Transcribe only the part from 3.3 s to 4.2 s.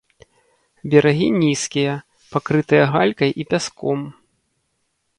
і пяском.